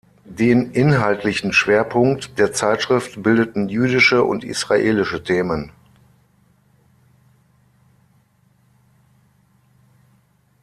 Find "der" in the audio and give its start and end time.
2.39-2.51